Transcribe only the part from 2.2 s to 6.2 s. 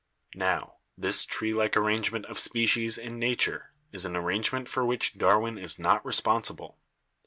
of species in nature is an arrangement for which Darwin is not